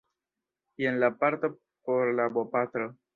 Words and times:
Jen 0.83 0.97
la 1.03 1.11
parto 1.19 1.53
por 1.83 2.13
la 2.21 2.25
bopatro 2.39 2.93